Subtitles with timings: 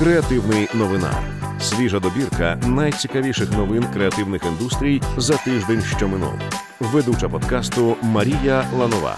[0.00, 1.12] Креативний новина.
[1.60, 6.32] Свіжа добірка найцікавіших новин креативних індустрій за тиждень, що минув.
[6.80, 9.16] Ведуча подкасту Марія Ланова.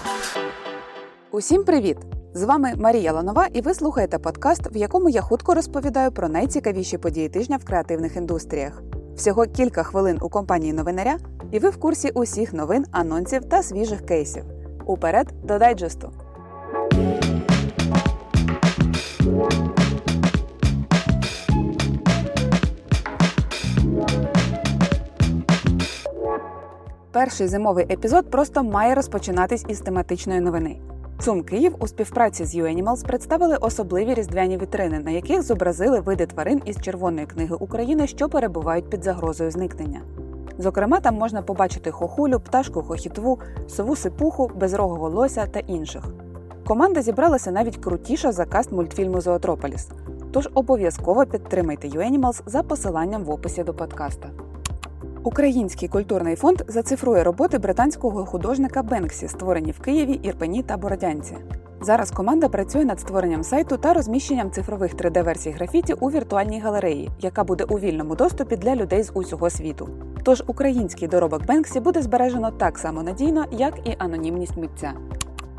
[1.31, 1.97] Усім привіт!
[2.33, 6.97] З вами Марія Ланова, і ви слухаєте подкаст, в якому я хутко розповідаю про найцікавіші
[6.97, 8.81] події тижня в креативних індустріях.
[9.15, 11.17] Всього кілька хвилин у компанії новинаря,
[11.51, 14.43] і ви в курсі усіх новин, анонсів та свіжих кейсів.
[14.85, 16.11] Уперед до дайджесту.
[27.13, 30.79] Перший зимовий епізод просто має розпочинатись із тематичної новини.
[31.19, 36.61] ЦУМ Київ у співпраці з UAnimals представили особливі різдвяні вітрини, на яких зобразили види тварин
[36.65, 40.01] із Червоної книги України, що перебувають під загрозою зникнення.
[40.57, 46.03] Зокрема, там можна побачити хохулю, пташку хохітву, сову сипуху, безрогого лося та інших.
[46.67, 49.89] Команда зібралася навіть крутіша за каст мультфільму Зоотрополіс.
[50.31, 54.29] Тож обов'язково підтримайте UAnimals за посиланням в описі до подкаста.
[55.23, 61.35] Український культурний фонд зацифрує роботи британського художника Бенксі, створені в Києві, Ірпені та Бородянці.
[61.81, 67.43] Зараз команда працює над створенням сайту та розміщенням цифрових 3D-версій графіті у віртуальній галереї, яка
[67.43, 69.89] буде у вільному доступі для людей з усього світу.
[70.23, 74.93] Тож український доробок Бенксі буде збережено так само надійно, як і анонімність митця.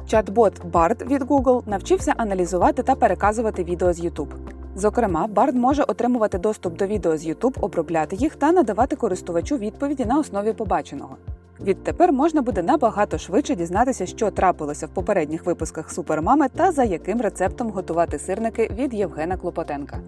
[0.08, 4.53] Чат-бот Bard від Google навчився аналізувати та переказувати відео з YouTube.
[4.76, 10.04] Зокрема, Bard може отримувати доступ до відео з YouTube, обробляти їх та надавати користувачу відповіді
[10.04, 11.16] на основі побаченого.
[11.60, 17.20] Відтепер можна буде набагато швидше дізнатися, що трапилося в попередніх випусках Супермами та за яким
[17.20, 19.98] рецептом готувати сирники від Євгена Клопотенка.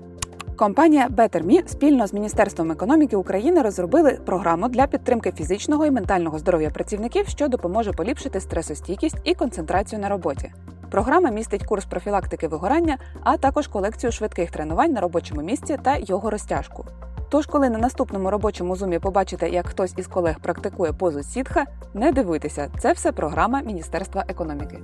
[0.56, 6.70] Компанія BetterMe спільно з Міністерством економіки України розробили програму для підтримки фізичного і ментального здоров'я
[6.70, 10.52] працівників, що допоможе поліпшити стресостійкість і концентрацію на роботі.
[10.90, 16.30] Програма містить курс профілактики вигорання, а також колекцію швидких тренувань на робочому місці та його
[16.30, 16.84] розтяжку.
[17.28, 22.12] Тож, коли на наступному робочому зумі побачите, як хтось із колег практикує позу сітха, не
[22.12, 24.78] дивуйтеся, це все програма Міністерства економіки.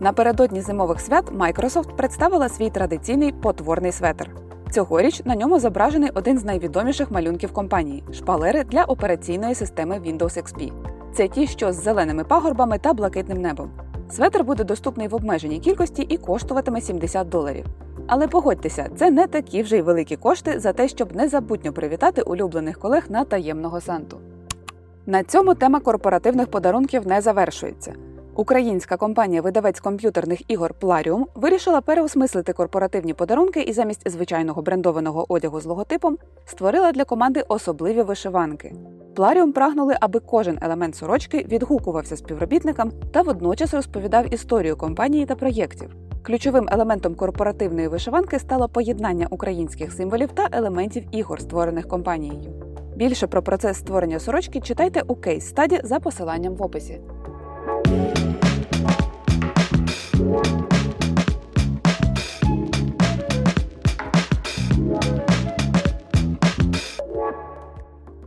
[0.00, 4.30] Напередодні зимових свят Microsoft представила свій традиційний потворний светр.
[4.70, 10.72] Цьогоріч на ньому зображений один з найвідоміших малюнків компанії шпалери для операційної системи Windows XP.
[11.14, 13.70] Це ті, що з зеленими пагорбами та блакитним небом.
[14.10, 17.66] Светр буде доступний в обмеженій кількості і коштуватиме 70 доларів.
[18.06, 22.78] Але погодьтеся, це не такі вже й великі кошти за те, щоб незабутньо привітати улюблених
[22.78, 24.18] колег на таємного санту.
[25.06, 27.94] На цьому тема корпоративних подарунків не завершується.
[28.34, 35.66] Українська компанія-видавець комп'ютерних ігор Пларіум вирішила переосмислити корпоративні подарунки і замість звичайного брендованого одягу з
[35.66, 38.74] логотипом створила для команди особливі вишиванки.
[39.16, 45.90] Пларіум прагнули, аби кожен елемент сорочки відгукувався співробітникам та водночас розповідав історію компанії та проєктів.
[46.22, 52.52] Ключовим елементом корпоративної вишиванки стало поєднання українських символів та елементів ігор, створених компанією.
[52.96, 57.00] Більше про процес створення сорочки читайте у кейс стаді за посиланням в описі.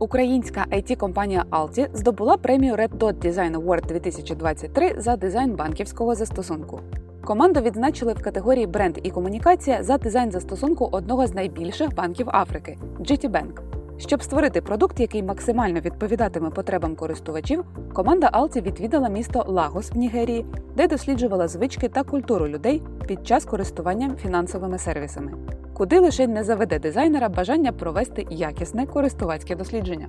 [0.00, 6.80] Українська it компанія Alti здобула премію Red Dot Design Award 2023 за дизайн банківського застосунку.
[7.24, 12.78] Команду відзначили в категорії бренд і комунікація за дизайн застосунку одного з найбільших банків Африки
[13.00, 13.79] GTBank.
[14.00, 20.46] Щоб створити продукт, який максимально відповідатиме потребам користувачів, команда Alti відвідала місто Лагос в Нігерії,
[20.76, 25.32] де досліджувала звички та культуру людей під час користування фінансовими сервісами
[25.80, 30.08] куди лише не заведе дизайнера бажання провести якісне користувацьке дослідження.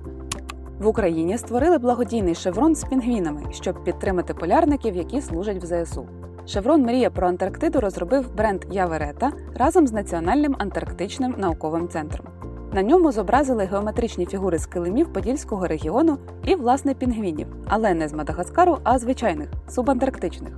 [0.78, 6.06] В Україні створили благодійний шеврон з пінгвінами, щоб підтримати полярників, які служать в ЗСУ.
[6.46, 12.41] Шеврон Мрія про Антарктиду розробив бренд Яверета разом з Національним антарктичним науковим центром.
[12.74, 18.12] На ньому зобразили геометричні фігури з килимів Подільського регіону і, власне, пінгвінів, але не з
[18.12, 20.52] Мадагаскару, а звичайних субантарктичних.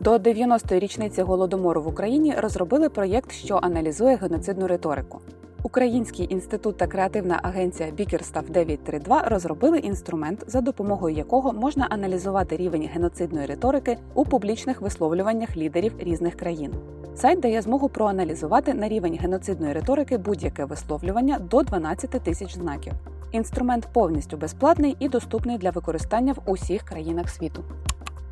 [0.00, 5.20] До 90-ї річниці голодомору в Україні розробили проєкт, що аналізує геноцидну риторику.
[5.62, 12.88] Український інститут та креативна агенція Bickerstaff 932 розробили інструмент, за допомогою якого можна аналізувати рівень
[12.92, 16.72] геноцидної риторики у публічних висловлюваннях лідерів різних країн.
[17.14, 22.92] Сайт дає змогу проаналізувати на рівень геноцидної риторики будь-яке висловлювання до 12 тисяч знаків.
[23.32, 27.64] Інструмент повністю безплатний і доступний для використання в усіх країнах світу.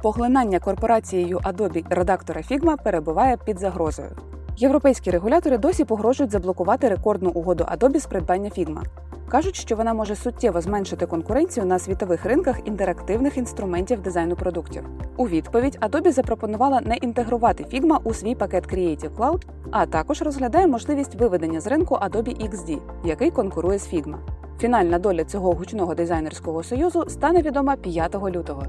[0.03, 4.11] Поглинання корпорацією Adobe редактора Figma перебуває під загрозою.
[4.57, 8.83] Європейські регулятори досі погрожують заблокувати рекордну угоду Adobe з придбання Figma.
[9.29, 14.85] Кажуть, що вона може суттєво зменшити конкуренцію на світових ринках інтерактивних інструментів дизайну продуктів.
[15.17, 20.67] У відповідь Adobe запропонувала не інтегрувати Figma у свій пакет Creative Cloud, а також розглядає
[20.67, 24.17] можливість виведення з ринку Adobe XD, який конкурує з Figma.
[24.59, 28.67] Фінальна доля цього гучного дизайнерського союзу стане відома 5 лютого.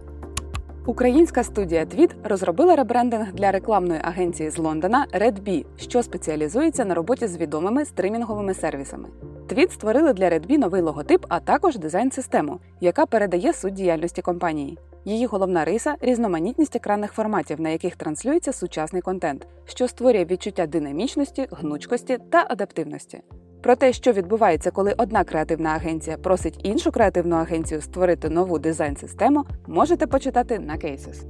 [0.88, 7.28] Українська студія Твіт розробила ребрендинг для рекламної агенції з Лондона RedBee, що спеціалізується на роботі
[7.28, 9.10] з відомими стримінговими сервісами.
[9.48, 14.78] Твіт створили для RedBee новий логотип, а також дизайн-систему, яка передає суть діяльності компанії.
[15.06, 21.48] Її головна риса різноманітність екранних форматів, на яких транслюється сучасний контент, що створює відчуття динамічності,
[21.52, 23.22] гнучкості та адаптивності.
[23.66, 29.46] Про те, що відбувається, коли одна креативна агенція просить іншу креативну агенцію створити нову дизайн-систему,
[29.68, 31.24] можете почитати на Cases.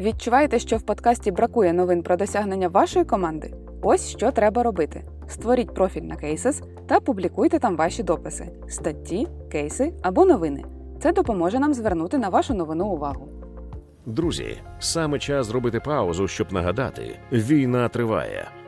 [0.00, 3.54] Відчуваєте, що в подкасті бракує новин про досягнення вашої команди?
[3.82, 9.92] Ось що треба робити: створіть профіль на Cases та публікуйте там ваші дописи, статті, кейси
[10.02, 10.64] або новини.
[11.02, 13.28] Це допоможе нам звернути на вашу новину увагу.
[14.06, 18.59] Друзі, саме час зробити паузу, щоб нагадати: війна триває.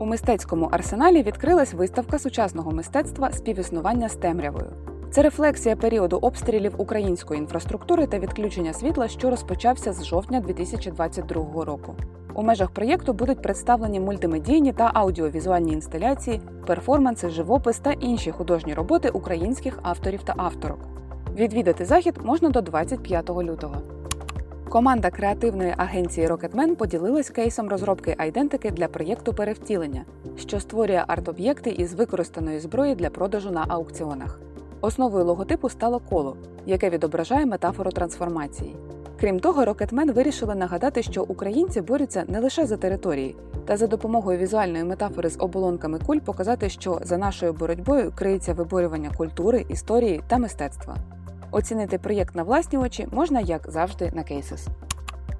[0.00, 4.72] У мистецькому арсеналі відкрилась виставка сучасного мистецтва співіснування з темрявою.
[5.10, 11.94] Це рефлексія періоду обстрілів української інфраструктури та відключення світла, що розпочався з жовтня 2022 року.
[12.34, 19.08] У межах проєкту будуть представлені мультимедійні та аудіовізуальні інсталяції, перформанси, живопис та інші художні роботи
[19.08, 20.78] українських авторів та авторок.
[21.36, 23.97] Відвідати захід можна до 25 лютого.
[24.68, 30.04] Команда креативної агенції Rocketman поділилась кейсом розробки айдентики для проєкту перевтілення,
[30.36, 34.40] що створює арт-об'єкти із використаної зброї для продажу на аукціонах.
[34.80, 36.36] Основою логотипу стало коло,
[36.66, 38.76] яке відображає метафору трансформації.
[39.20, 43.36] Крім того, Rocketman вирішили нагадати, що українці борються не лише за території,
[43.66, 49.10] та за допомогою візуальної метафори з оболонками куль показати, що за нашою боротьбою криється виборювання
[49.16, 50.96] культури, історії та мистецтва.
[51.50, 54.68] Оцінити проєкт на власні очі можна, як завжди, на Cases.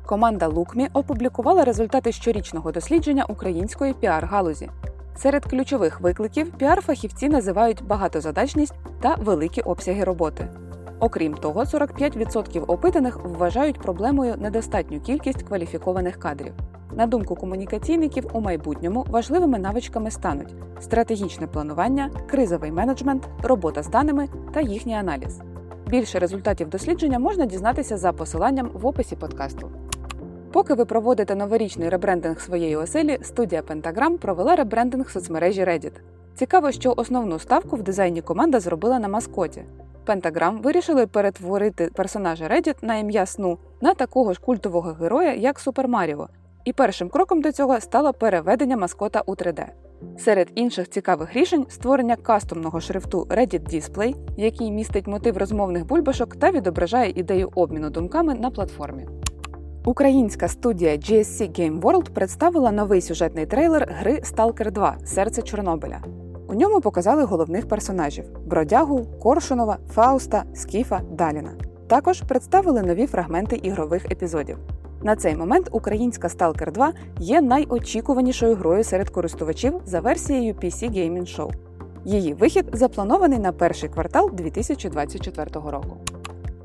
[0.07, 4.69] Команда LOOQME опублікувала результати щорічного дослідження української піар-галузі.
[5.17, 10.49] Серед ключових викликів піар-фахівці називають багатозадачність та великі обсяги роботи.
[11.01, 16.53] Окрім того, 45% опитаних вважають проблемою недостатню кількість кваліфікованих кадрів.
[16.93, 24.29] На думку комунікаційників, у майбутньому важливими навичками стануть стратегічне планування, кризовий менеджмент, робота з даними
[24.55, 25.41] та їхній аналіз.
[25.89, 29.71] Більше результатів дослідження можна дізнатися за посиланням в описі подкасту.
[30.53, 35.93] Поки ви проводите новорічний ребрендинг своєї оселі, студія Pentagram провела ребрендинг соцмережі Reddit.
[36.35, 39.63] Цікаво, що основну ставку в дизайні команда зробила на маскоті.
[40.07, 45.89] Pentagram вирішили перетворити персонажа Reddit на ім'я сну на такого ж культового героя, як Супер
[45.89, 46.29] Маріо.
[46.65, 49.65] І першим кроком до цього стало переведення маскота у 3D.
[50.19, 56.51] Серед інших цікавих рішень створення кастомного шрифту Reddit Display, який містить мотив розмовних бульбашок та
[56.51, 59.07] відображає ідею обміну думками на платформі.
[59.85, 66.03] Українська студія GSC Game World представила новий сюжетний трейлер гри Stalker 2 Серце Чорнобиля.
[66.49, 71.53] У ньому показали головних персонажів: Бродягу, Коршунова, Фауста, Скіфа, Даліна.
[71.87, 74.59] Також представили нові фрагменти ігрових епізодів.
[75.03, 81.39] На цей момент українська Stalker 2 є найочікуванішою грою серед користувачів за версією PC Gaming
[81.39, 81.53] Show.
[82.05, 85.97] Її вихід запланований на перший квартал 2024 року.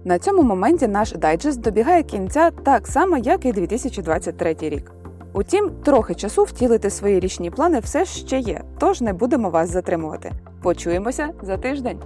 [0.05, 4.91] На цьому моменті наш дайджест добігає кінця так само, як і 2023 рік.
[5.33, 10.31] Утім, трохи часу втілити свої річні плани все ще є, тож не будемо вас затримувати.
[10.61, 11.99] Почуємося за тиждень.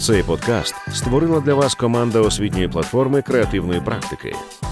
[0.00, 4.34] Цей подкаст створила для вас команда освітньої платформи креативної практики.